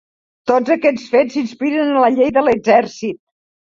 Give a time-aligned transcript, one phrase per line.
[0.51, 3.23] Tots aquests fets s'inspiren en la Llei de l'Exèrcit.